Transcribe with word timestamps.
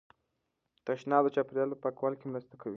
تشناب 0.85 1.23
د 1.25 1.29
چاپیریال 1.35 1.69
په 1.71 1.77
پاکوالي 1.83 2.17
کې 2.19 2.27
مرسته 2.33 2.53
کوي. 2.61 2.69